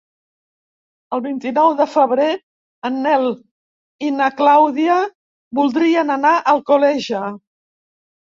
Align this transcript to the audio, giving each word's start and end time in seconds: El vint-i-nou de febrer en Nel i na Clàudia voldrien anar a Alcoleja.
El 1.17 1.21
vint-i-nou 1.25 1.73
de 1.81 1.85
febrer 1.95 2.29
en 2.89 2.97
Nel 3.03 3.27
i 4.07 4.09
na 4.15 4.29
Clàudia 4.39 4.97
voldrien 5.59 6.15
anar 6.17 6.33
a 6.39 6.43
Alcoleja. 6.57 7.21